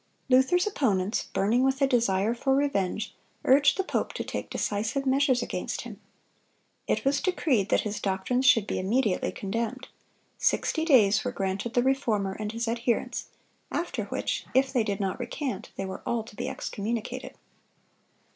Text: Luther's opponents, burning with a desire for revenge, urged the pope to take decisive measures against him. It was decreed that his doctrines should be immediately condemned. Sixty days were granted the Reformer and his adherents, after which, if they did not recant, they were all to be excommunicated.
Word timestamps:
Luther's 0.29 0.65
opponents, 0.65 1.25
burning 1.31 1.63
with 1.63 1.79
a 1.79 1.85
desire 1.85 2.33
for 2.33 2.55
revenge, 2.55 3.13
urged 3.45 3.77
the 3.77 3.83
pope 3.83 4.13
to 4.13 4.23
take 4.23 4.49
decisive 4.49 5.05
measures 5.05 5.43
against 5.43 5.81
him. 5.81 6.01
It 6.87 7.05
was 7.05 7.21
decreed 7.21 7.69
that 7.69 7.81
his 7.81 7.99
doctrines 7.99 8.47
should 8.47 8.65
be 8.65 8.79
immediately 8.79 9.31
condemned. 9.31 9.89
Sixty 10.39 10.85
days 10.85 11.23
were 11.23 11.31
granted 11.31 11.75
the 11.75 11.83
Reformer 11.83 12.33
and 12.39 12.51
his 12.51 12.67
adherents, 12.67 13.27
after 13.71 14.05
which, 14.05 14.47
if 14.55 14.73
they 14.73 14.83
did 14.83 14.99
not 14.99 15.19
recant, 15.19 15.69
they 15.75 15.85
were 15.85 16.01
all 16.03 16.23
to 16.23 16.35
be 16.35 16.49
excommunicated. 16.49 17.35